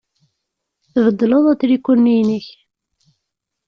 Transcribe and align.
Tqelbeḍ 0.83 1.45
atriku-nni-inek. 1.53 2.47